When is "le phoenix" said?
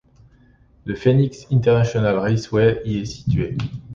0.85-1.45